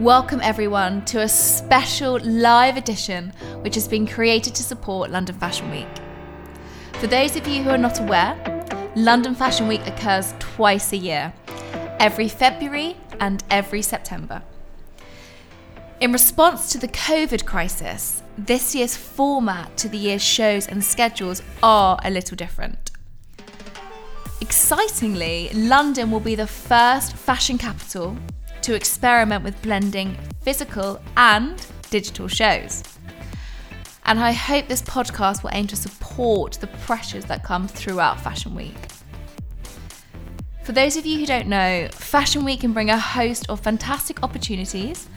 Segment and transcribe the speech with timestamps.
[0.00, 5.70] Welcome everyone to a special live edition which has been created to support London Fashion
[5.70, 5.88] Week.
[7.00, 8.36] For those of you who are not aware,
[8.94, 11.32] London Fashion Week occurs twice a year,
[11.98, 14.42] every February and every September.
[16.02, 21.40] In response to the COVID crisis, this year's format to the year's shows and schedules
[21.62, 22.90] are a little different.
[24.42, 28.14] Excitingly, London will be the first fashion capital
[28.66, 32.82] to experiment with blending physical and digital shows.
[34.06, 38.56] And I hope this podcast will aim to support the pressures that come throughout Fashion
[38.56, 38.74] Week.
[40.64, 44.24] For those of you who don't know, Fashion Week can bring a host of fantastic
[44.24, 45.08] opportunities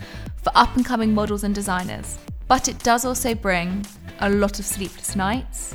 [0.44, 3.84] for up and coming models and designers, but it does also bring
[4.20, 5.73] a lot of sleepless nights,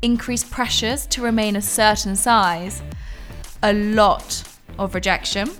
[0.00, 2.80] increased pressures to remain a certain size,
[3.62, 4.42] a lot
[4.78, 5.50] of rejection,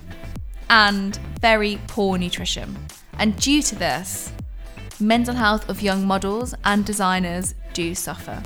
[0.71, 1.19] and
[1.51, 2.75] very poor nutrition.
[3.19, 4.31] And due to this,
[4.99, 8.41] mental health of young models and designers do suffer.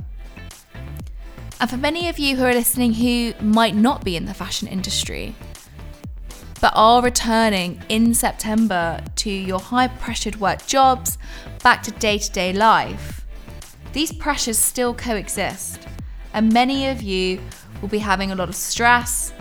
[1.62, 4.68] And for many of you who are listening who might not be in the fashion
[4.68, 5.34] industry,
[6.60, 11.18] but are returning in September to your high pressured work jobs,
[11.64, 13.26] back to day to day life,
[13.94, 15.88] these pressures still coexist
[16.34, 17.40] and many of you
[17.82, 19.32] will be having a lot of stress,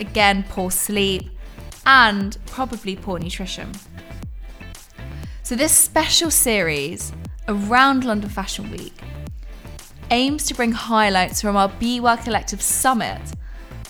[0.00, 1.30] again, poor sleep,
[1.86, 3.72] and probably poor nutrition.
[5.42, 7.12] So, this special series
[7.48, 8.94] around London Fashion Week
[10.10, 13.22] aims to bring highlights from our Be Well Collective summit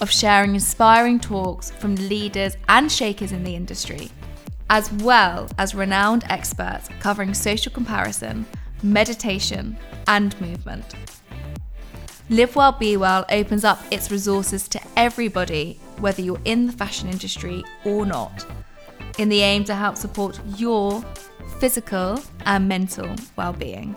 [0.01, 4.11] of sharing inspiring talks from leaders and shakers in the industry,
[4.69, 8.45] as well as renowned experts covering social comparison,
[8.83, 10.85] meditation, and movement.
[12.29, 17.09] Live Well, Be Well opens up its resources to everybody, whether you're in the fashion
[17.09, 18.45] industry or not,
[19.17, 21.05] in the aim to help support your
[21.61, 23.95] physical and mental well-being.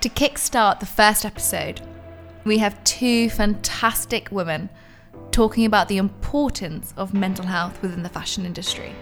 [0.00, 1.82] To kickstart the first episode,
[2.42, 4.70] we have two fantastic women
[5.30, 8.92] talking about the importance of mental health within the fashion industry.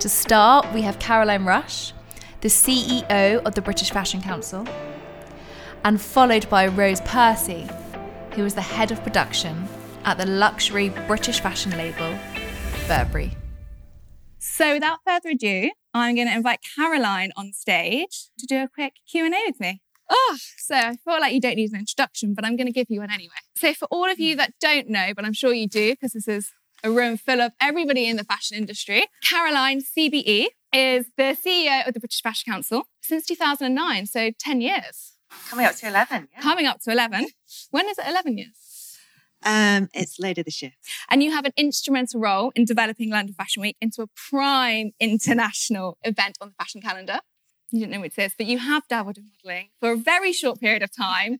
[0.00, 1.92] To start, we have Caroline Rush,
[2.40, 4.66] the CEO of the British Fashion Council,
[5.84, 7.68] and followed by Rose Percy,
[8.32, 9.68] who is the head of production
[10.06, 12.18] at the luxury British fashion label
[12.88, 13.36] Burberry.
[14.38, 18.94] So without further ado, I'm going to invite Caroline on stage to do a quick
[19.06, 19.82] Q&A with me.
[20.08, 22.86] Oh, so I feel like you don't need an introduction, but I'm going to give
[22.88, 23.34] you one anyway.
[23.54, 26.26] So for all of you that don't know, but I'm sure you do because this
[26.26, 26.52] is
[26.82, 29.06] a room full of everybody in the fashion industry.
[29.22, 35.12] Caroline CBE is the CEO of the British Fashion Council since 2009, so 10 years.
[35.48, 36.28] Coming up to 11.
[36.32, 36.40] Yeah.
[36.40, 37.26] Coming up to 11.
[37.70, 38.98] When is it 11 years?
[39.42, 40.72] Um, it's later this year.
[41.08, 45.98] And you have an instrumental role in developing London Fashion Week into a prime international
[46.02, 47.20] event on the fashion calendar.
[47.70, 50.32] You didn't know what it is, but you have dabbled in modelling for a very
[50.32, 51.38] short period of time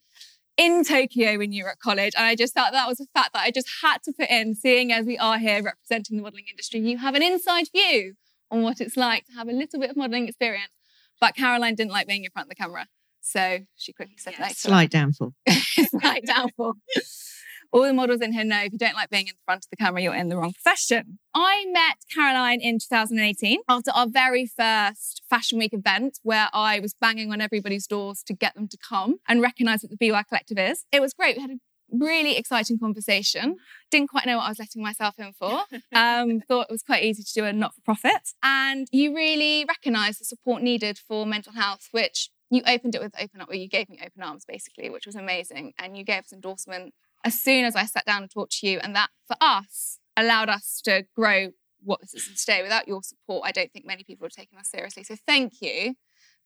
[0.61, 2.13] in Tokyo when you were at college.
[2.15, 4.55] And I just thought that was a fact that I just had to put in,
[4.55, 6.81] seeing as we are here representing the modelling industry.
[6.81, 8.15] You have an inside view
[8.51, 10.73] on what it's like to have a little bit of modelling experience.
[11.19, 12.89] But Caroline didn't like being in front of the camera.
[13.23, 15.35] So she quickly said yeah, Slight downfall.
[15.49, 16.75] Slight downfall
[17.73, 19.77] all the models in here know if you don't like being in front of the
[19.77, 21.19] camera, you're in the wrong profession.
[21.35, 26.95] I met Caroline in 2018 after our very first Fashion Week event where I was
[26.95, 30.59] banging on everybody's doors to get them to come and recognize what the BY Collective
[30.59, 30.85] is.
[30.91, 31.37] It was great.
[31.37, 31.59] We had a
[31.93, 33.57] really exciting conversation.
[33.91, 35.63] Didn't quite know what I was letting myself in for.
[35.93, 38.31] Um, thought it was quite easy to do a not for profit.
[38.43, 43.13] And you really recognized the support needed for mental health, which you opened it with
[43.21, 45.73] open up, or you gave me open arms basically, which was amazing.
[45.79, 46.95] And you gave us endorsement
[47.25, 48.79] as soon as I sat down and talked to you.
[48.79, 51.51] And that for us allowed us to grow
[51.83, 52.63] what this is today.
[52.63, 55.05] Without your support, I don't think many people would have taken us seriously.
[55.05, 55.95] So thank you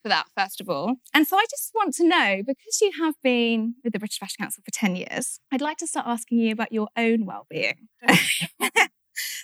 [0.03, 0.97] for that, first of all.
[1.13, 4.37] And so I just want to know, because you have been with the British Fashion
[4.39, 7.89] Council for 10 years, I'd like to start asking you about your own well-being.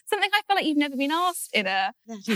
[0.06, 1.92] Something I feel like you've never been asked in a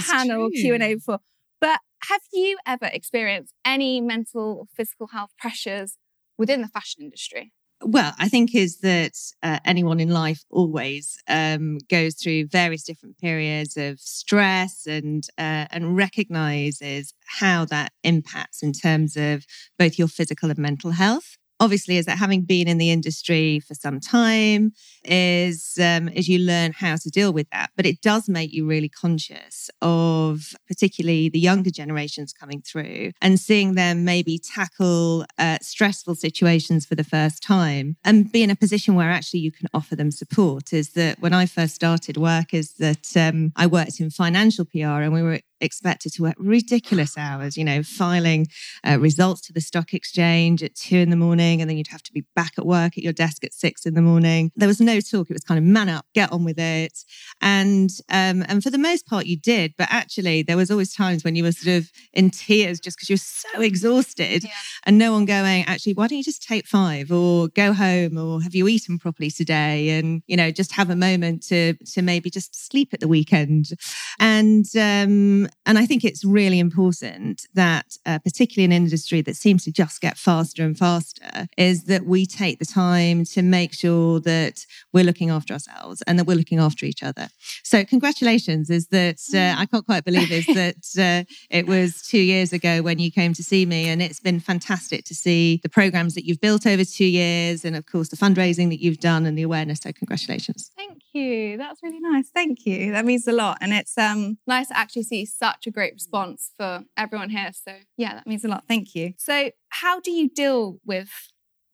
[0.09, 1.19] panel Q&A before.
[1.61, 5.97] But have you ever experienced any mental or physical health pressures
[6.39, 7.53] within the fashion industry?
[7.85, 13.19] Well, I think is that uh, anyone in life always um, goes through various different
[13.19, 19.45] periods of stress and uh, and recognizes how that impacts in terms of
[19.79, 21.37] both your physical and mental health.
[21.61, 24.73] Obviously is that having been in the industry for some time
[25.05, 27.71] is um, as you learn how to deal with that.
[27.77, 33.39] But it does make you really conscious of particularly the younger generations coming through and
[33.39, 38.57] seeing them maybe tackle uh, stressful situations for the first time and be in a
[38.57, 40.73] position where actually you can offer them support.
[40.73, 44.79] Is that when i first started work is that um, i worked in financial pr
[44.79, 48.47] and we were expected to work ridiculous hours, you know, filing
[48.87, 52.03] uh, results to the stock exchange at two in the morning, and then you'd have
[52.03, 54.51] to be back at work at your desk at six in the morning.
[54.57, 55.31] There was no talk.
[55.31, 57.05] It was kind of man up, get on with it.
[57.41, 59.75] And um, and for the most part, you did.
[59.77, 63.09] But actually, there was always times when you were sort of in tears just because
[63.09, 64.51] you were so exhausted, yeah.
[64.85, 68.43] and no one going, actually, why don't you just take five or go home or
[68.43, 69.91] have you eaten properly today?
[69.91, 73.71] And you know, just have a moment to to maybe just sleep at the weekend.
[74.19, 79.37] And um, and I think it's really important that, uh, particularly in an industry that
[79.37, 83.73] seems to just get faster and faster, is that we take the time to make
[83.73, 87.29] sure that we're looking after ourselves and that we're looking after each other.
[87.63, 88.71] So, congratulations!
[88.71, 92.83] Is that uh, I can't quite believe is that uh, it was two years ago
[92.83, 96.25] when you came to see me, and it's been fantastic to see the programs that
[96.25, 99.43] you've built over two years, and of course the fundraising that you've done and the
[99.43, 99.81] awareness.
[99.83, 100.71] So, congratulations!
[100.77, 101.57] Thank you.
[101.57, 102.29] That's really nice.
[102.31, 102.93] Thank you.
[102.93, 106.51] That means a lot, and it's um, nice to actually see such a great response
[106.57, 107.51] for everyone here.
[107.53, 108.65] So, yeah, that means a lot.
[108.69, 109.15] Thank you.
[109.19, 111.11] So, how do you deal with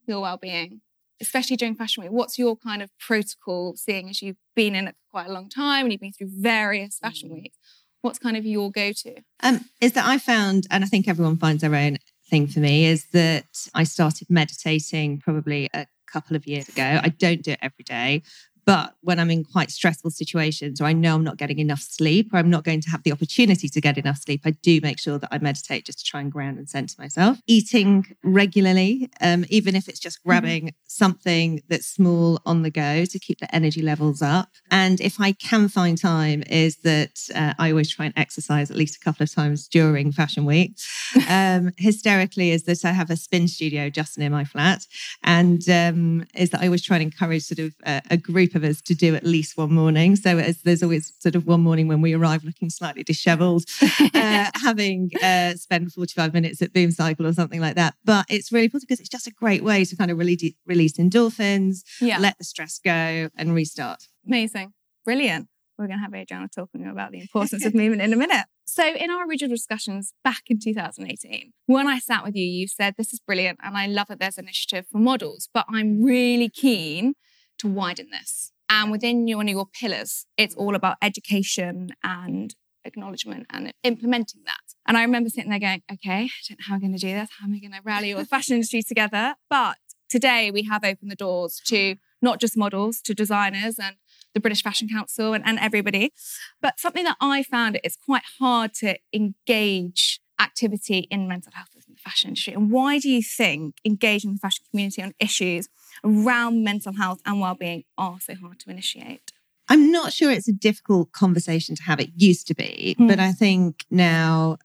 [0.07, 0.81] your well-being,
[1.21, 2.13] especially during Fashion Week?
[2.13, 5.49] What's your kind of protocol, seeing as you've been in it for quite a long
[5.49, 7.43] time and you've been through various Fashion mm.
[7.43, 7.59] Weeks?
[8.03, 9.17] What's kind of your go-to?
[9.43, 11.99] Um, is that I found, and I think everyone finds their own
[12.31, 17.01] thing for me, is that I started meditating probably a couple of years ago.
[17.03, 18.23] I don't do it every day,
[18.65, 22.33] but when I'm in quite stressful situations or I know I'm not getting enough sleep
[22.33, 24.99] or I'm not going to have the opportunity to get enough sleep, I do make
[24.99, 27.39] sure that I meditate just to try and ground and center myself.
[27.47, 30.29] Eating regularly, um, even if it's just mm-hmm.
[30.29, 30.77] grabbing mm-hmm.
[30.87, 34.49] something that's small on the go to keep the energy levels up.
[34.71, 38.77] And if I can find time, is that uh, I always try and exercise at
[38.77, 40.77] least a couple of times during Fashion Week.
[41.29, 44.87] Um, hysterically, is that I have a spin studio just near my flat,
[45.23, 48.61] and um, is that I always try and encourage sort of a, a group of
[48.63, 50.17] of us to do at least one morning.
[50.17, 53.65] So there's always sort of one morning when we arrive looking slightly dishevelled,
[54.15, 57.95] uh, having uh, spent 45 minutes at Boom Cycle or something like that.
[58.05, 60.95] But it's really important because it's just a great way to kind of release, release
[60.99, 62.19] endorphins, yeah.
[62.19, 64.05] let the stress go and restart.
[64.27, 64.73] Amazing.
[65.05, 65.49] Brilliant.
[65.79, 68.47] We're going to have Adriana talking about the importance of movement in a minute.
[68.67, 72.95] So, in our original discussions back in 2018, when I sat with you, you said,
[72.97, 73.59] This is brilliant.
[73.65, 77.15] And I love that there's an initiative for models, but I'm really keen
[77.61, 78.53] to widen this.
[78.69, 82.55] And within one of your pillars, it's all about education and
[82.85, 84.61] acknowledgement and implementing that.
[84.87, 87.13] And I remember sitting there going, okay, I don't know how I'm going to do
[87.13, 87.29] this.
[87.39, 89.35] How am I going to rally all the fashion industry together?
[89.49, 89.77] But
[90.09, 93.97] today we have opened the doors to not just models, to designers and
[94.35, 96.13] the British Fashion Council and, and everybody.
[96.61, 101.95] But something that I found it's quite hard to engage activity in mental health in
[101.95, 102.55] the fashion industry.
[102.55, 105.69] And why do you think engaging the fashion community on issues
[106.05, 109.33] around mental health and well-being are so hard to initiate?
[109.69, 112.01] I'm not sure it's a difficult conversation to have.
[112.01, 113.07] It used to be, mm.
[113.07, 114.59] but I think now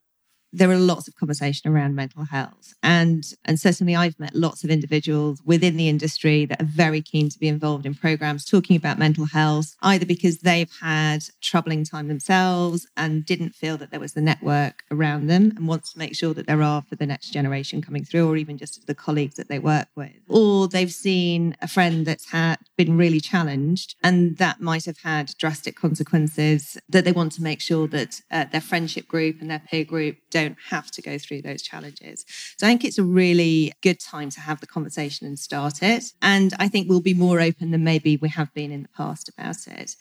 [0.58, 2.74] there are lots of conversation around mental health.
[2.82, 7.30] And and certainly i've met lots of individuals within the industry that are very keen
[7.30, 12.08] to be involved in programs talking about mental health either because they've had troubling time
[12.08, 16.16] themselves and didn't feel that there was the network around them and wants to make
[16.16, 19.36] sure that there are for the next generation coming through or even just the colleagues
[19.36, 20.12] that they work with.
[20.28, 25.34] Or they've seen a friend that's had been really challenged and that might have had
[25.38, 29.64] drastic consequences that they want to make sure that uh, their friendship group and their
[29.70, 32.26] peer group don't don't have to go through those challenges.
[32.58, 36.06] So I think it's a really good time to have the conversation and start it.
[36.22, 39.30] And I think we'll be more open than maybe we have been in the past
[39.30, 39.96] about it.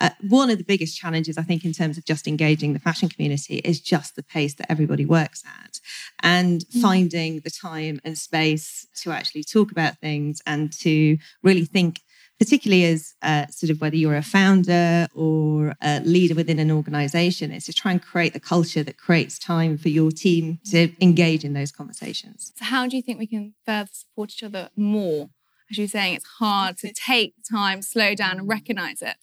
[0.00, 3.08] Uh, one of the biggest challenges, I think, in terms of just engaging the fashion
[3.08, 5.80] community is just the pace that everybody works at
[6.22, 6.82] and mm.
[6.82, 12.00] finding the time and space to actually talk about things and to really think
[12.38, 17.50] particularly as uh, sort of whether you're a founder or a leader within an organization,
[17.50, 21.44] is to try and create the culture that creates time for your team to engage
[21.44, 22.52] in those conversations.
[22.56, 25.30] So, how do you think we can further support each other more?
[25.70, 29.16] As you're saying, it's hard to take time, slow down, and recognize it.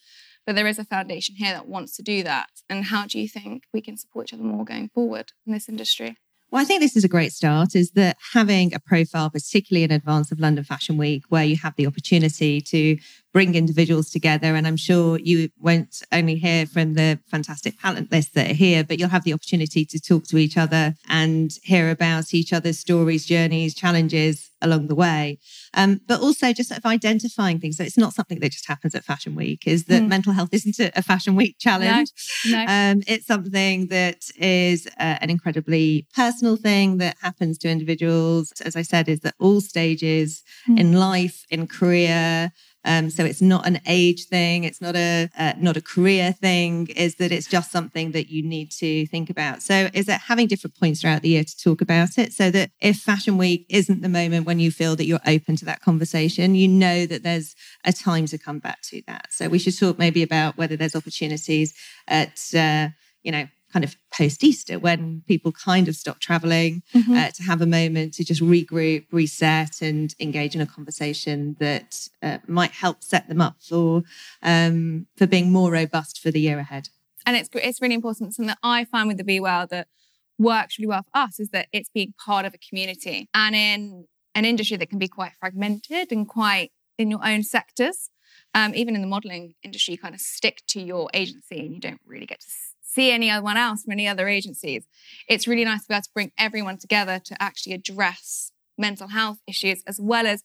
[0.46, 2.50] But there is a foundation here that wants to do that.
[2.70, 5.68] And how do you think we can support each other more going forward in this
[5.68, 6.18] industry?
[6.52, 9.92] Well, I think this is a great start is that having a profile, particularly in
[9.92, 12.98] advance of London Fashion Week, where you have the opportunity to
[13.36, 14.56] bring individuals together.
[14.56, 18.82] And I'm sure you won't only hear from the fantastic talent list that are here,
[18.82, 22.80] but you'll have the opportunity to talk to each other and hear about each other's
[22.80, 25.38] stories, journeys, challenges along the way.
[25.74, 27.76] Um, but also just sort of identifying things.
[27.76, 30.08] So it's not something that just happens at Fashion Week, is that mm.
[30.08, 32.14] mental health isn't a, Fashion Week challenge.
[32.46, 32.66] No, no.
[32.70, 38.54] Um, it's something that is uh, an incredibly personal thing that happens to individuals.
[38.64, 40.80] As I said, is that all stages mm.
[40.80, 42.54] in life, in career,
[42.86, 44.64] um, so it's not an age thing.
[44.64, 46.88] It's not a uh, not a career thing.
[46.96, 49.64] Is that it's just something that you need to think about.
[49.64, 52.70] So is it having different points throughout the year to talk about it, so that
[52.80, 56.54] if Fashion Week isn't the moment when you feel that you're open to that conversation,
[56.54, 59.34] you know that there's a time to come back to that.
[59.34, 61.74] So we should talk maybe about whether there's opportunities
[62.08, 62.90] at uh,
[63.24, 67.14] you know kind of post Easter when people kind of stop traveling mm-hmm.
[67.14, 72.08] uh, to have a moment to just regroup, reset, and engage in a conversation that
[72.22, 74.04] uh, might help set them up for
[74.42, 76.90] um, for being more robust for the year ahead.
[77.26, 78.36] And it's it's really important.
[78.36, 79.88] Something that I find with the Be Well that
[80.38, 84.06] works really well for us is that it's being part of a community and in
[84.36, 88.10] an industry that can be quite fragmented and quite in your own sectors.
[88.54, 91.80] Um, even in the modeling industry, you kind of stick to your agency and you
[91.80, 92.48] don't really get to
[92.96, 94.88] see anyone else from any other agencies.
[95.28, 99.40] It's really nice to be able to bring everyone together to actually address mental health
[99.48, 100.44] issues as well as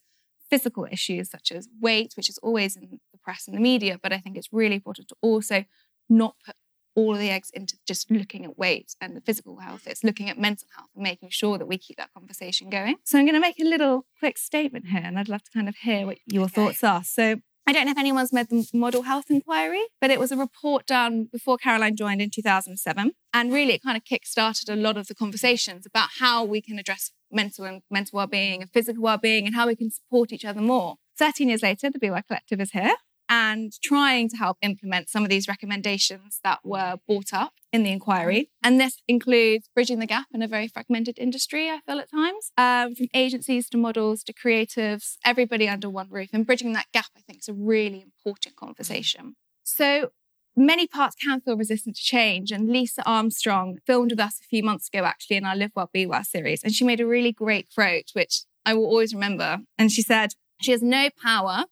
[0.49, 3.97] physical issues such as weight, which is always in the press and the media.
[4.01, 5.65] But I think it's really important to also
[6.09, 6.55] not put
[6.93, 9.87] all of the eggs into just looking at weight and the physical health.
[9.87, 12.97] It's looking at mental health and making sure that we keep that conversation going.
[13.05, 15.69] So I'm going to make a little quick statement here, and I'd love to kind
[15.69, 16.53] of hear what your okay.
[16.53, 17.03] thoughts are.
[17.03, 17.37] So
[17.71, 20.85] I don't know if anyone's read the Model Health Inquiry, but it was a report
[20.85, 23.13] done before Caroline joined in 2007.
[23.33, 26.77] And really, it kind of kick-started a lot of the conversations about how we can
[26.77, 30.59] address mental and mental well-being and physical well-being and how we can support each other
[30.59, 30.97] more.
[31.17, 32.95] 13 years later, the BY Collective is here
[33.31, 37.89] and trying to help implement some of these recommendations that were brought up in the
[37.89, 38.51] inquiry.
[38.61, 42.51] And this includes bridging the gap in a very fragmented industry, I feel at times,
[42.57, 46.27] um, from agencies to models to creatives, everybody under one roof.
[46.33, 49.37] And bridging that gap, I think, is a really important conversation.
[49.63, 50.09] So,
[50.53, 52.51] many parts can feel resistant to change.
[52.51, 55.89] And Lisa Armstrong filmed with us a few months ago, actually, in our Live Well,
[55.93, 56.63] Be Well series.
[56.63, 59.59] And she made a really great quote, which I will always remember.
[59.77, 61.63] And she said, She has no power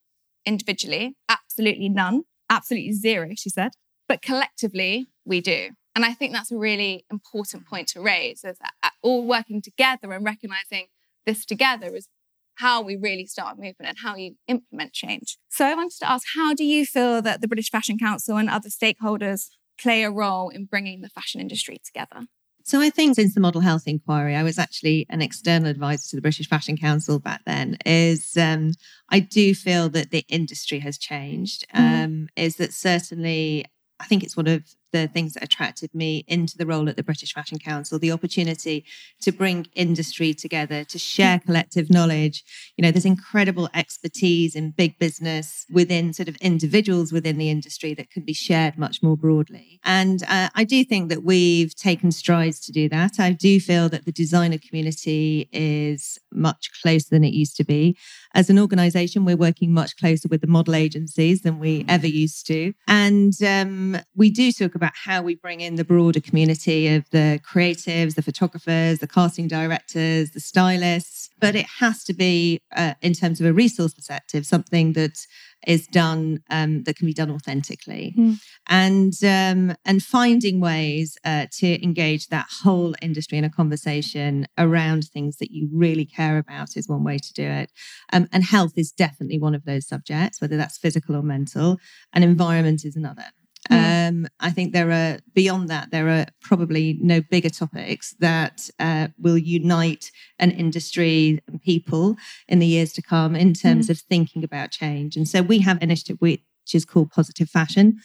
[0.46, 1.16] individually,
[1.50, 3.72] absolutely none, absolutely zero, she said.
[4.08, 5.70] But collectively, we do.
[5.96, 9.62] And I think that's a really important point to raise is that uh, all working
[9.62, 10.88] together and recognizing
[11.25, 12.08] this together is
[12.56, 15.38] how we really start a movement and how you implement change.
[15.50, 18.50] So I wanted to ask, how do you feel that the British Fashion Council and
[18.50, 19.48] other stakeholders
[19.79, 22.27] play a role in bringing the fashion industry together?
[22.70, 26.16] So I think since the Model Health Inquiry, I was actually an external advisor to
[26.18, 27.80] the British Fashion Council back then.
[27.84, 28.74] Is um,
[29.10, 31.66] I do feel that the industry has changed.
[31.74, 32.04] Mm-hmm.
[32.04, 33.66] Um, is that certainly
[34.00, 37.03] I think it's one of the things that attracted me into the role at the
[37.03, 38.86] British Fashion Council, the opportunity
[39.22, 41.46] to bring industry together, to share mm.
[41.46, 42.43] collective knowledge.
[42.77, 47.93] You know, there's incredible expertise in big business within sort of individuals within the industry
[47.93, 49.79] that can be shared much more broadly.
[49.84, 53.19] And uh, I do think that we've taken strides to do that.
[53.19, 57.98] I do feel that the designer community is much closer than it used to be.
[58.36, 62.45] As an organization, we're working much closer with the model agencies than we ever used
[62.48, 62.74] to.
[62.88, 67.39] And um, we do talk about how we bring in the broader community of the
[67.43, 71.29] creatives, the photographers, the casting directors, the stylists.
[71.39, 75.25] But it has to be, uh, in terms of a resource perspective, something that
[75.68, 78.38] is done um, that can be done authentically, mm.
[78.68, 85.06] and um, and finding ways uh, to engage that whole industry in a conversation around
[85.06, 87.72] things that you really care about is one way to do it.
[88.13, 91.80] Um, and health is definitely one of those subjects, whether that's physical or mental,
[92.13, 93.25] and environment is another.
[93.72, 94.10] Mm.
[94.10, 99.10] Um, I think there are beyond that, there are probably no bigger topics that uh,
[99.20, 102.16] will unite an industry and people
[102.48, 103.92] in the years to come in terms mm.
[103.92, 105.16] of thinking about change.
[105.16, 106.42] And so we have an initiative which
[106.74, 108.00] is called Positive Fashion.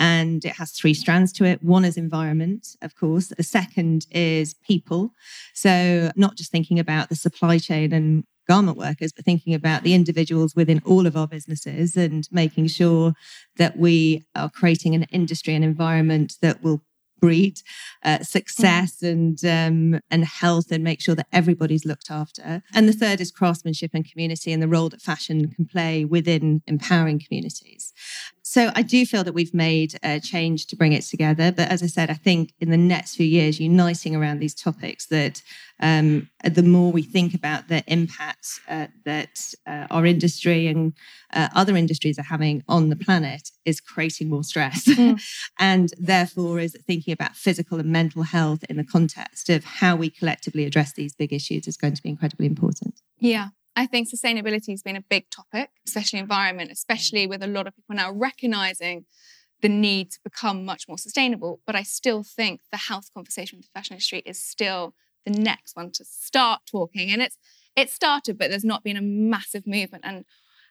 [0.00, 1.62] And it has three strands to it.
[1.62, 3.28] One is environment, of course.
[3.36, 5.10] The second is people.
[5.54, 9.94] So, not just thinking about the supply chain and garment workers, but thinking about the
[9.94, 13.12] individuals within all of our businesses and making sure
[13.56, 16.82] that we are creating an industry and environment that will
[17.20, 17.60] breed
[18.04, 22.62] uh, success and um, and health and make sure that everybody's looked after.
[22.74, 26.62] And the third is craftsmanship and community and the role that fashion can play within
[26.66, 27.92] empowering communities.
[28.48, 31.52] So I do feel that we've made a change to bring it together.
[31.52, 35.04] But as I said, I think in the next few years, uniting around these topics
[35.08, 35.42] that
[35.80, 40.94] um, the more we think about the impact uh, that uh, our industry and
[41.34, 44.86] uh, other industries are having on the planet is creating more stress.
[44.86, 45.22] Mm.
[45.58, 50.08] and therefore is thinking about physical and mental health in the context of how we
[50.08, 53.02] collectively address these big issues is going to be incredibly important.
[53.18, 53.48] Yeah.
[53.78, 57.30] I think sustainability has been a big topic, especially environment, especially mm.
[57.30, 59.04] with a lot of people now recognizing
[59.62, 61.60] the need to become much more sustainable.
[61.64, 64.94] But I still think the health conversation with the fashion industry is still
[65.24, 67.12] the next one to start talking.
[67.12, 67.38] And it's
[67.76, 70.04] it started, but there's not been a massive movement.
[70.04, 70.24] And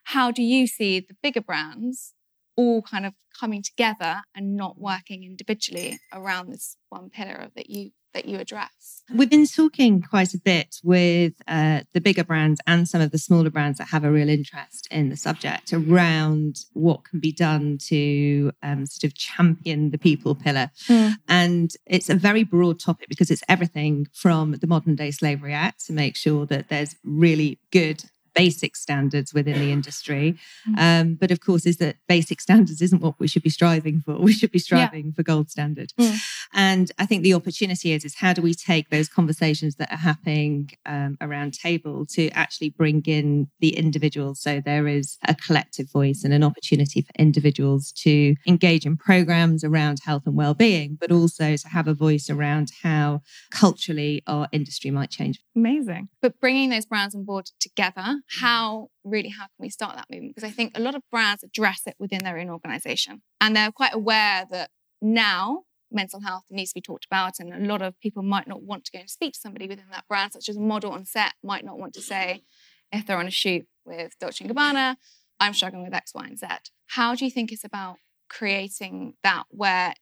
[0.03, 2.13] how do you see the bigger brands
[2.57, 7.91] all kind of coming together and not working individually around this one pillar that you
[8.13, 9.03] that you address?
[9.13, 13.17] We've been talking quite a bit with uh, the bigger brands and some of the
[13.17, 17.77] smaller brands that have a real interest in the subject around what can be done
[17.87, 20.71] to um, sort of champion the people pillar.
[20.87, 21.13] Mm.
[21.29, 25.85] And it's a very broad topic because it's everything from the Modern Day Slavery Act
[25.87, 28.03] to make sure that there's really good
[28.37, 30.37] basic standards within the industry.
[30.69, 30.79] Mm.
[30.79, 34.15] Um, but of course, is that basic standards isn't what we should be striving for.
[34.27, 35.11] We should be striving yeah.
[35.15, 35.93] for gold standard.
[35.97, 36.17] Mm.
[36.53, 40.03] And I think the opportunity is is how do we take those conversations that are
[40.11, 45.89] happening um, around table to actually bring in the individuals, so there is a collective
[45.91, 51.11] voice and an opportunity for individuals to engage in programs around health and well-being, but
[51.11, 55.39] also to have a voice around how culturally our industry might change.
[55.55, 56.09] Amazing.
[56.21, 58.45] But bringing those brands on board together Mm-hmm.
[58.45, 60.35] how really how can we start that movement?
[60.35, 63.71] Because I think a lot of brands address it within their own organization and they're
[63.71, 64.69] quite aware that
[65.01, 68.61] now mental health needs to be talked about and a lot of people might not
[68.61, 71.05] want to go and speak to somebody within that brand such as a model on
[71.05, 72.43] set might not want to say
[72.91, 74.97] if they're on a shoot with Dolce & Gabbana
[75.39, 76.47] I'm struggling with X, Y, and Z.
[76.87, 77.97] How do you think it's about
[78.29, 79.93] creating that where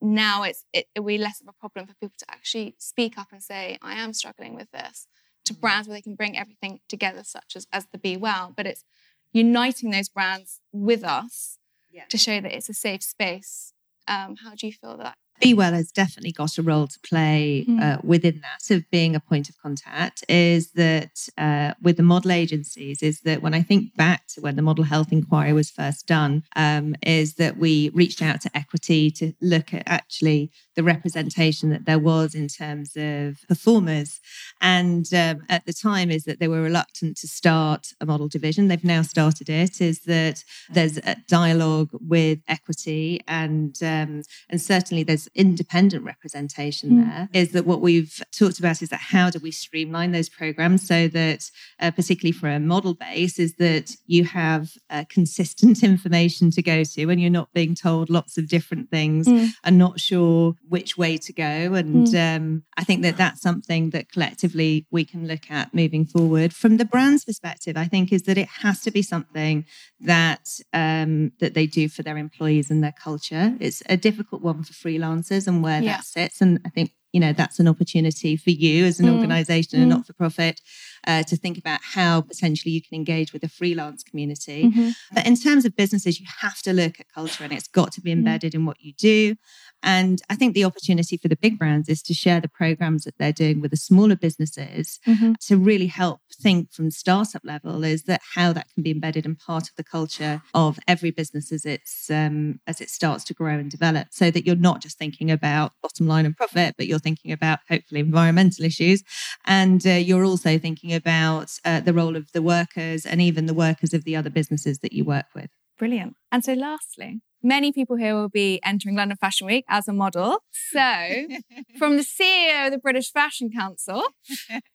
[0.00, 3.28] now it's it, will be less of a problem for people to actually speak up
[3.32, 5.06] and say, I am struggling with this
[5.48, 8.52] to brands where they can bring everything together, such as, as the Be Well.
[8.56, 8.84] But it's
[9.32, 11.58] uniting those brands with us
[11.92, 12.04] yeah.
[12.08, 13.72] to show that it's a safe space.
[14.06, 17.64] Um, how do you feel that be Well has definitely got a role to play
[17.68, 17.80] mm.
[17.80, 20.24] uh, within that of being a point of contact.
[20.28, 23.02] Is that uh, with the model agencies?
[23.02, 26.44] Is that when I think back to when the model health inquiry was first done,
[26.56, 31.86] um, is that we reached out to equity to look at actually the representation that
[31.86, 34.20] there was in terms of performers,
[34.60, 38.68] and um, at the time is that they were reluctant to start a model division.
[38.68, 39.80] They've now started it.
[39.80, 47.04] Is that there's a dialogue with equity and um, and certainly there's independent representation mm.
[47.04, 50.86] there is that what we've talked about is that how do we streamline those programs
[50.86, 56.50] so that uh, particularly for a model base is that you have uh, consistent information
[56.50, 59.48] to go to and you're not being told lots of different things mm.
[59.64, 62.36] and not sure which way to go and mm.
[62.36, 66.76] um, i think that that's something that collectively we can look at moving forward from
[66.76, 69.64] the brand's perspective i think is that it has to be something
[70.00, 74.62] that um, that they do for their employees and their culture it's a difficult one
[74.62, 75.96] for freelancers and where yeah.
[75.96, 76.40] that sits.
[76.40, 79.14] And I think, you know, that's an opportunity for you as an mm.
[79.14, 79.82] organization, mm.
[79.82, 80.60] a not for profit,
[81.06, 84.64] uh, to think about how potentially you can engage with the freelance community.
[84.64, 84.90] Mm-hmm.
[85.12, 88.00] But in terms of businesses, you have to look at culture and it's got to
[88.00, 88.18] be mm.
[88.18, 88.56] embedded mm.
[88.56, 89.36] in what you do.
[89.82, 93.16] And I think the opportunity for the big brands is to share the programs that
[93.18, 95.32] they're doing with the smaller businesses mm-hmm.
[95.46, 99.36] to really help think from startup level is that how that can be embedded in
[99.36, 103.54] part of the culture of every business as it's um, as it starts to grow
[103.54, 104.08] and develop.
[104.10, 107.60] So that you're not just thinking about bottom line and profit but you're thinking about
[107.68, 109.02] hopefully environmental issues.
[109.46, 113.54] And uh, you're also thinking about uh, the role of the workers and even the
[113.54, 115.50] workers of the other businesses that you work with.
[115.78, 116.16] Brilliant.
[116.32, 120.38] And so lastly Many people here will be entering London Fashion Week as a model.
[120.72, 120.78] So,
[121.78, 124.02] from the CEO of the British Fashion Council,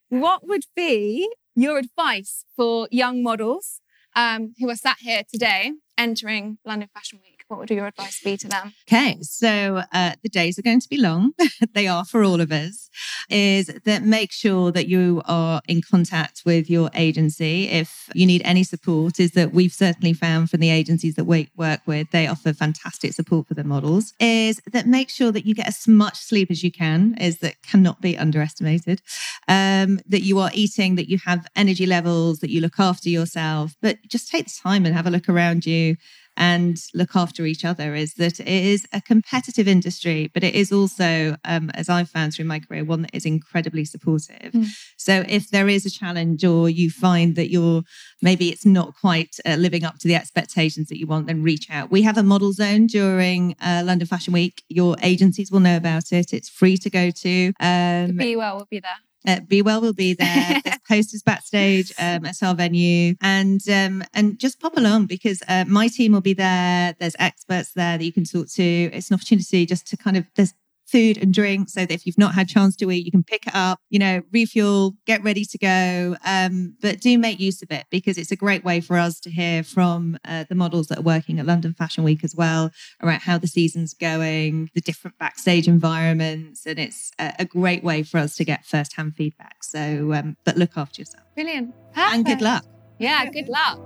[0.10, 3.82] what would be your advice for young models
[4.16, 7.33] um, who are sat here today entering London Fashion Week?
[7.54, 8.74] What would your advice be to them?
[8.90, 11.34] Okay, so uh, the days are going to be long.
[11.76, 12.90] they are for all of us.
[13.30, 17.70] Is that make sure that you are in contact with your agency.
[17.70, 21.52] If you need any support, is that we've certainly found from the agencies that we
[21.56, 24.14] work with, they offer fantastic support for the models.
[24.20, 27.16] Is that make sure that you get as much sleep as you can.
[27.20, 29.04] Is that cannot be underestimated.
[29.48, 33.76] Um, that you are eating, that you have energy levels, that you look after yourself.
[33.80, 35.98] But just take the time and have a look around you
[36.38, 40.72] and look after each other is that it is a competitive industry, but it is
[40.72, 44.52] also, um, as I've found through my career, one that is incredibly supportive.
[44.52, 44.68] Mm.
[44.98, 47.84] So if there is a challenge or you find that you're
[48.22, 51.68] maybe it's not quite uh, living up to the expectations that you want, then reach
[51.70, 51.92] out.
[51.92, 54.64] We have a model zone during uh, London Fashion Week.
[54.70, 56.34] Your agencies will know about it.
[56.34, 57.54] It's free to go to.
[57.60, 58.92] Um, Be well, we'll be there.
[59.28, 60.62] Uh, Be Well will be there.
[60.64, 65.66] There's posters backstage um, at our venue, and um, and just pop along because uh,
[65.68, 66.96] my team will be there.
[67.00, 68.64] There's experts there that you can talk to.
[68.64, 70.54] It's an opportunity just to kind of there's
[70.94, 73.48] food and drink so that if you've not had chance to eat, you can pick
[73.48, 76.16] it up, you know, refuel, get ready to go.
[76.24, 79.32] Um, but do make use of it because it's a great way for us to
[79.32, 83.22] hear from uh, the models that are working at London Fashion Week as well about
[83.24, 86.68] how the season's going, the different backstage environments.
[86.68, 89.64] And it's a, a great way for us to get first hand feedback.
[89.64, 91.26] So, um, but look after yourself.
[91.34, 91.74] Brilliant.
[91.96, 92.16] Perfect.
[92.16, 92.66] And good luck.
[93.00, 93.80] Yeah, good luck.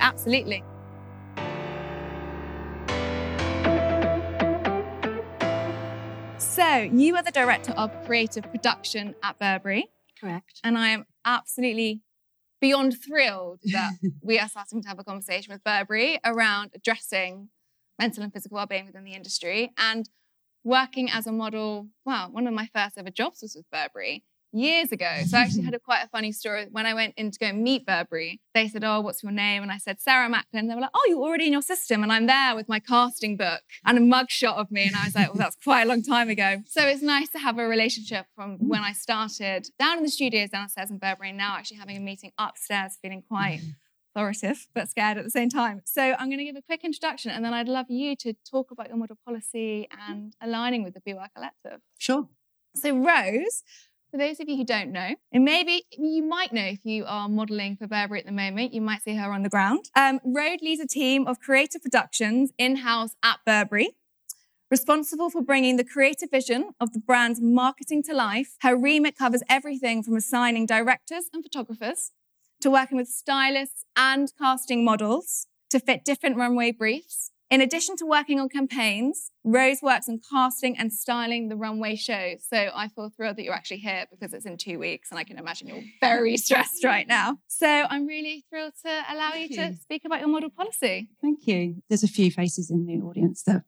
[0.00, 0.64] Absolutely.
[6.38, 9.90] So, you are the director of creative production at Burberry.
[10.20, 10.60] Correct.
[10.62, 12.02] And I am absolutely
[12.60, 17.48] beyond thrilled that we are starting to have a conversation with Burberry around addressing
[17.98, 20.08] mental and physical well-being within the industry and
[20.62, 21.88] working as a model.
[22.04, 25.22] Well, one of my first ever jobs was with Burberry years ago.
[25.26, 26.66] So I actually had a quite a funny story.
[26.70, 29.62] When I went in to go meet Burberry, they said, Oh, what's your name?
[29.62, 30.68] And I said, Sarah Macklin.
[30.68, 32.02] They were like, Oh, you're already in your system.
[32.02, 34.86] And I'm there with my casting book and a mugshot of me.
[34.86, 36.62] And I was like, Well, that's quite a long time ago.
[36.66, 40.50] So it's nice to have a relationship from when I started down in the studios
[40.50, 43.74] downstairs in Burberry, and now actually having a meeting upstairs, feeling quite mm.
[44.14, 45.82] authoritative but scared at the same time.
[45.84, 48.70] So I'm going to give a quick introduction and then I'd love you to talk
[48.70, 50.10] about your model policy mm.
[50.10, 51.80] and aligning with the Be Well Collective.
[51.98, 52.28] Sure.
[52.74, 53.62] So Rose
[54.10, 57.28] for those of you who don't know, and maybe you might know if you are
[57.28, 59.90] modeling for Burberry at the moment, you might see her on the ground.
[59.94, 63.96] Um, Rose leads a team of creative productions in house at Burberry.
[64.70, 69.42] Responsible for bringing the creative vision of the brand's marketing to life, her remit covers
[69.48, 72.12] everything from assigning directors and photographers
[72.60, 78.06] to working with stylists and casting models to fit different runway briefs in addition to
[78.06, 82.34] working on campaigns, Rose works on casting and styling the runway show.
[82.46, 85.24] So I feel thrilled that you're actually here because it's in two weeks and I
[85.24, 87.38] can imagine you're very stressed right now.
[87.46, 91.08] So I'm really thrilled to allow you, you to speak about your model policy.
[91.22, 91.82] Thank you.
[91.88, 93.62] There's a few faces in the audience that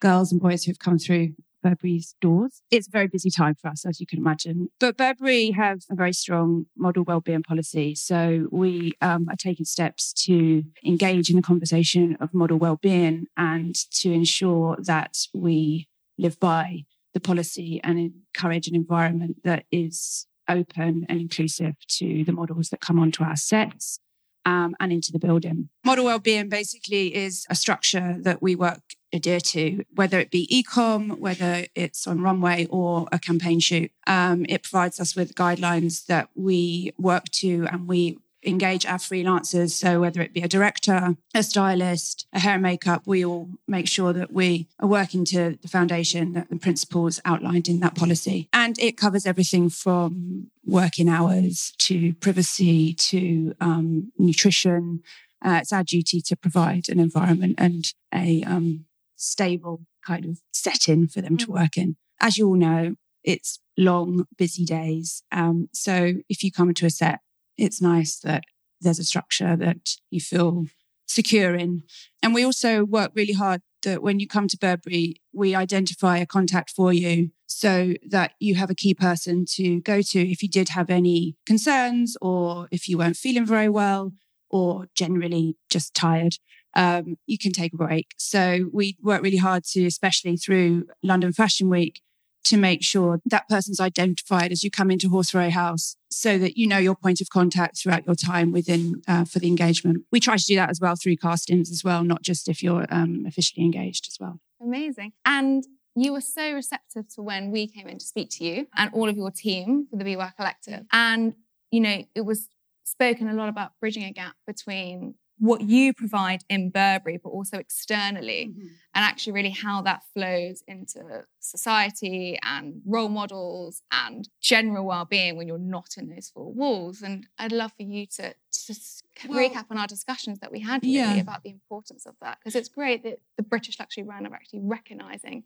[0.00, 1.34] girls and boys who've come through
[1.66, 2.62] Burberry's doors.
[2.70, 4.68] It's a very busy time for us, as you can imagine.
[4.78, 7.94] But Burberry have a very strong model wellbeing policy.
[7.96, 13.74] So we um, are taking steps to engage in the conversation of model wellbeing and
[14.00, 21.04] to ensure that we live by the policy and encourage an environment that is open
[21.08, 23.98] and inclusive to the models that come onto our sets
[24.46, 25.68] um, and into the building.
[25.84, 28.80] Model wellbeing basically is a structure that we work
[29.12, 33.90] adhere to, whether it be ecom, whether it's on runway or a campaign shoot.
[34.06, 39.70] Um, it provides us with guidelines that we work to and we engage our freelancers.
[39.70, 43.88] So whether it be a director, a stylist, a hair and makeup, we all make
[43.88, 48.48] sure that we are working to the foundation that the principles outlined in that policy.
[48.52, 55.00] And it covers everything from working hours to privacy to um, nutrition.
[55.44, 58.84] Uh, it's our duty to provide an environment and a um,
[59.16, 61.54] stable kind of setting for them to mm.
[61.54, 61.96] work in.
[62.20, 65.22] As you all know, it's long, busy days.
[65.32, 67.20] Um, so if you come into a set
[67.56, 68.44] it's nice that
[68.80, 70.66] there's a structure that you feel
[71.06, 71.82] secure in.
[72.22, 76.26] And we also work really hard that when you come to Burberry, we identify a
[76.26, 80.48] contact for you so that you have a key person to go to if you
[80.48, 84.12] did have any concerns or if you weren't feeling very well
[84.50, 86.34] or generally just tired.
[86.74, 88.12] Um, you can take a break.
[88.18, 92.02] So we work really hard to, especially through London Fashion Week,
[92.46, 96.66] to make sure that person's identified as you come into Horseferry House so that you
[96.66, 100.04] know your point of contact throughout your time within uh, for the engagement.
[100.12, 102.86] We try to do that as well through castings as well, not just if you're
[102.90, 104.38] um, officially engaged as well.
[104.60, 105.12] Amazing.
[105.24, 105.64] And
[105.96, 109.08] you were so receptive to when we came in to speak to you and all
[109.08, 110.84] of your team for the Be Collective.
[110.92, 111.34] And,
[111.70, 112.48] you know, it was
[112.84, 117.58] spoken a lot about bridging a gap between what you provide in Burberry, but also
[117.58, 118.66] externally, mm-hmm.
[118.94, 125.46] and actually really how that flows into society and role models and general well-being when
[125.46, 127.02] you're not in those four walls.
[127.02, 130.82] And I'd love for you to just well, recap on our discussions that we had
[130.82, 131.16] really yeah.
[131.16, 134.60] about the importance of that, because it's great that the British luxury brand are actually
[134.62, 135.44] recognizing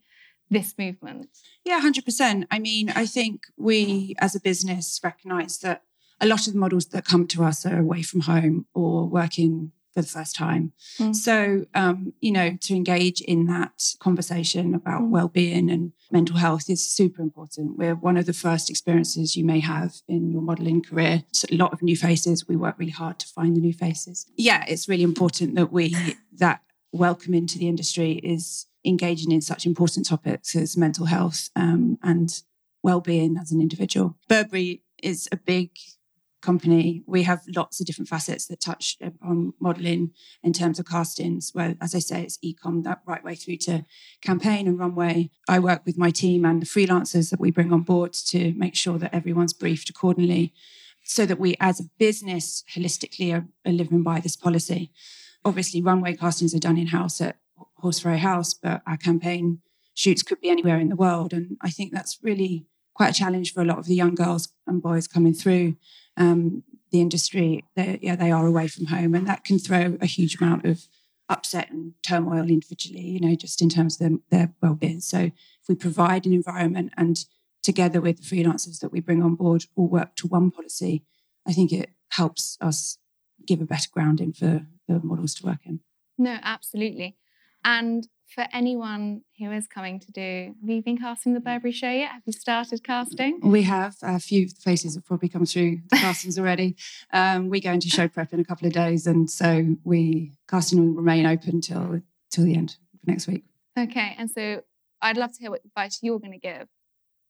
[0.50, 1.28] this movement.
[1.64, 2.46] Yeah, 100%.
[2.50, 5.82] I mean, I think we as a business recognize that
[6.20, 9.72] a lot of the models that come to us are away from home or working
[9.92, 10.72] for the first time.
[10.98, 11.14] Mm.
[11.14, 15.10] So, um, you know, to engage in that conversation about Mm.
[15.10, 17.76] well-being and mental health is super important.
[17.76, 21.24] We're one of the first experiences you may have in your modelling career.
[21.30, 22.46] It's a lot of new faces.
[22.48, 24.26] We work really hard to find the new faces.
[24.36, 25.94] Yeah, it's really important that we
[26.38, 31.98] that welcome into the industry is engaging in such important topics as mental health um,
[32.02, 32.42] and
[32.82, 34.16] well-being as an individual.
[34.28, 35.70] Burberry is a big
[36.40, 37.02] company.
[37.06, 41.50] We have lots of different facets that touch uh, on modelling in terms of castings.
[41.52, 43.84] Where, as I say, it's ecom that right way through to
[44.20, 45.30] campaign and runway.
[45.48, 48.74] I work with my team and the freelancers that we bring on board to make
[48.74, 50.52] sure that everyone's briefed accordingly,
[51.02, 54.90] so that we, as a business, holistically are, are living by this policy.
[55.44, 57.36] Obviously, runway castings are done in house at
[57.82, 59.60] Horseferry House, but our campaign
[59.94, 62.66] shoots could be anywhere in the world, and I think that's really
[63.00, 65.74] quite a challenge for a lot of the young girls and boys coming through
[66.18, 67.64] um, the industry.
[67.74, 70.86] They, yeah, they are away from home, and that can throw a huge amount of
[71.30, 73.00] upset and turmoil individually.
[73.00, 75.00] You know, just in terms of their, their well-being.
[75.00, 77.24] So, if we provide an environment and
[77.62, 81.02] together with the freelancers that we bring on board, all work to one policy,
[81.48, 82.98] I think it helps us
[83.46, 85.80] give a better grounding for the models to work in.
[86.18, 87.16] No, absolutely.
[87.64, 91.90] And for anyone who is coming to do, have you been casting the Burberry show
[91.90, 92.12] yet?
[92.12, 93.40] Have you started casting?
[93.42, 96.76] We have a few faces have probably come through the castings already.
[97.12, 100.78] Um, we go into show prep in a couple of days, and so we casting
[100.80, 103.44] will remain open till till the end of next week.
[103.78, 104.62] Okay, and so
[105.02, 106.68] I'd love to hear what advice you're going to give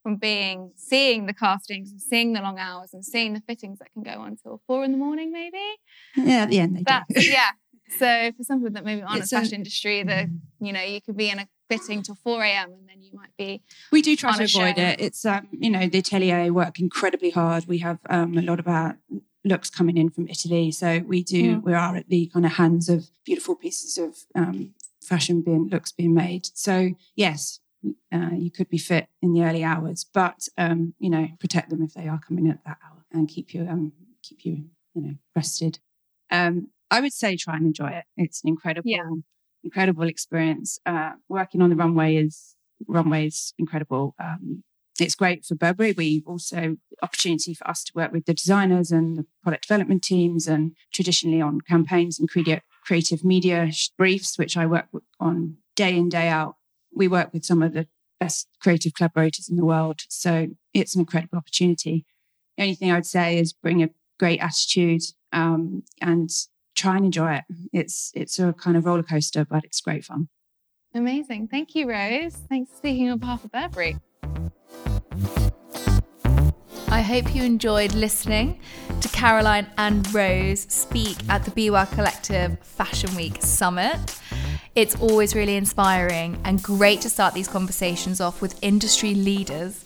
[0.03, 3.93] from being seeing the castings and seeing the long hours and seeing the fittings that
[3.93, 5.59] can go on till four in the morning, maybe.
[6.17, 7.31] Yeah, at the end they That's do.
[7.31, 7.51] yeah.
[7.99, 10.29] So for some people that maybe aren't in It's the a- fashion industry, that
[10.61, 12.73] you know you could be in a fitting till four a.m.
[12.73, 14.83] and then you might be We do try to avoid show.
[14.83, 15.01] it.
[15.01, 17.67] It's um, you know, the atelier work incredibly hard.
[17.67, 18.99] We have um, a lot of our
[19.45, 21.57] looks coming in from Italy, so we do.
[21.57, 21.63] Mm.
[21.65, 25.93] We are at the kind of hands of beautiful pieces of um, fashion being looks
[25.93, 26.49] being made.
[26.55, 27.61] So yes,
[28.13, 31.83] uh, you could be fit in the early hours, but um, you know, protect them
[31.83, 35.15] if they are coming at that hour and keep you um, keep you you know
[35.35, 35.79] rested.
[36.31, 38.05] Um, I would say try and enjoy it.
[38.17, 39.09] It's an incredible, Yeah.
[39.63, 40.79] incredible experience.
[40.87, 42.57] Uh, working on the runway is
[42.89, 44.15] runway is incredible.
[44.19, 44.65] Um,
[44.99, 45.93] it's great for Burberry.
[45.93, 50.47] We also opportunity for us to work with the designers and the product development teams,
[50.47, 54.87] and traditionally on campaigns and creative creative media briefs, which I work
[55.19, 56.57] on day in day out.
[56.95, 57.87] We work with some of the
[58.19, 62.05] best creative collaborators in the world, so it's an incredible opportunity.
[62.57, 66.31] The only thing I would say is bring a great attitude um, and
[66.81, 67.45] try and enjoy it.
[67.73, 70.29] It's it's a kind of roller coaster, but it's great fun.
[70.95, 71.49] amazing.
[71.49, 72.37] Thank you, Rose.
[72.49, 73.99] Thanks for speaking on behalf of Burberry.
[76.89, 78.61] I hope you enjoyed listening
[79.01, 84.19] to Caroline and Rose speak at the Be Well Collective Fashion Week Summit.
[84.75, 89.85] It's always really inspiring and great to start these conversations off with industry leaders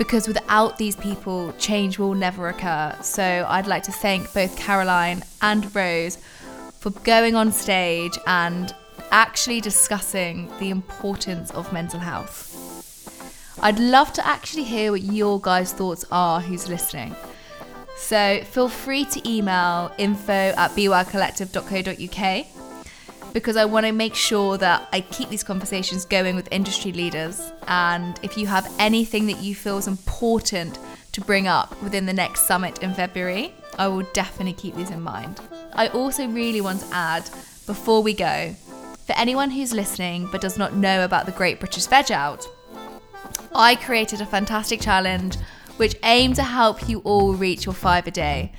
[0.00, 2.96] because without these people, change will never occur.
[3.02, 6.16] So I'd like to thank both Caroline and Rose
[6.78, 8.74] for going on stage and
[9.10, 12.46] actually discussing the importance of mental health.
[13.60, 17.14] I'd love to actually hear what your guys' thoughts are who's listening.
[17.98, 22.59] So feel free to email info at bewellcollective.co.uk
[23.32, 27.52] because I want to make sure that I keep these conversations going with industry leaders.
[27.68, 30.78] And if you have anything that you feel is important
[31.12, 35.00] to bring up within the next summit in February, I will definitely keep these in
[35.00, 35.40] mind.
[35.72, 37.24] I also really want to add
[37.66, 38.54] before we go
[39.10, 42.46] for anyone who's listening but does not know about the Great British Veg Out,
[43.52, 45.36] I created a fantastic challenge
[45.78, 48.52] which aimed to help you all reach your five a day.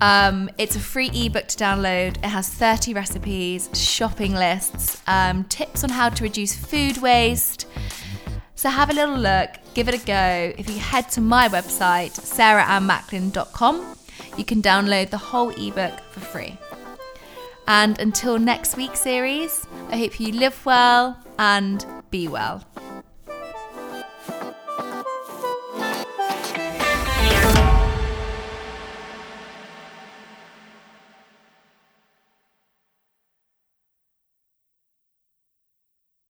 [0.00, 2.18] Um, it's a free ebook to download.
[2.18, 7.66] It has 30 recipes, shopping lists, um, tips on how to reduce food waste.
[8.54, 10.54] So have a little look, give it a go.
[10.58, 13.96] If you head to my website, sarahannmacklin.com,
[14.36, 16.58] you can download the whole ebook for free.
[17.68, 22.62] And until next week's series, I hope you live well and be well.